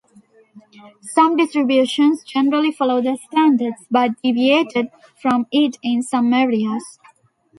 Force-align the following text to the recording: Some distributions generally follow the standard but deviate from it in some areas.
Some 1.13 1.37
distributions 1.37 2.23
generally 2.23 2.71
follow 2.71 3.03
the 3.03 3.19
standard 3.29 3.75
but 3.91 4.19
deviate 4.23 4.73
from 5.21 5.45
it 5.51 5.77
in 5.83 6.01
some 6.01 6.33
areas. 6.33 6.97